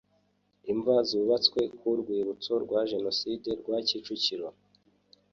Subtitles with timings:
[0.71, 4.47] Imva zubatswe ku Rwibutso rwa Jenoside rwa kicukiro